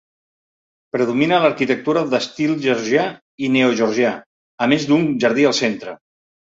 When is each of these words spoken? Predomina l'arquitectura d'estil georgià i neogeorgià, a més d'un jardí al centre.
Predomina 0.95 1.41
l'arquitectura 1.43 2.03
d'estil 2.15 2.55
georgià 2.65 3.05
i 3.45 3.53
neogeorgià, 3.59 4.17
a 4.69 4.73
més 4.75 4.93
d'un 4.93 5.11
jardí 5.25 5.51
al 5.55 5.59
centre. 5.65 6.01